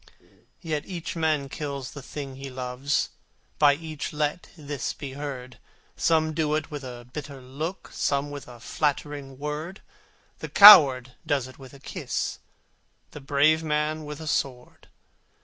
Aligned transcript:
Yet 0.61 0.87
each 0.87 1.15
man 1.15 1.47
kills 1.47 1.91
the 1.91 2.01
thing 2.01 2.33
he 2.37 2.49
loves, 2.49 3.09
By 3.59 3.75
each 3.75 4.11
let 4.11 4.47
this 4.57 4.93
be 4.93 5.11
heard, 5.13 5.59
Some 5.95 6.33
do 6.33 6.55
it 6.55 6.71
with 6.71 6.83
a 6.83 7.07
bitter 7.13 7.39
look, 7.39 7.91
Some 7.93 8.31
with 8.31 8.47
a 8.47 8.59
flattering 8.59 9.37
word, 9.37 9.83
The 10.39 10.49
coward 10.49 11.11
does 11.23 11.47
it 11.47 11.59
with 11.59 11.75
a 11.75 11.79
kiss, 11.79 12.39
The 13.11 13.21
brave 13.21 13.61
man 13.63 14.03
with 14.03 14.19
a 14.19 14.25
sword! 14.25 14.87